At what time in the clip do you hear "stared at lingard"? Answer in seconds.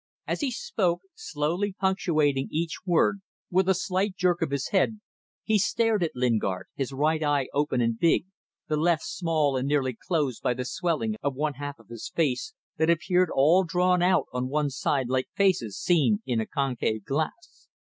5.59-6.65